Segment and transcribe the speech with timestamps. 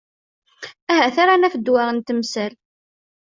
[0.93, 2.53] Ahat ara naf ddwa n temsal.